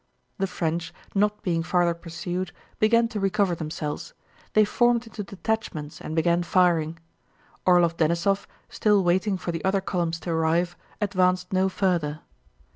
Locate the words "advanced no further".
11.01-12.21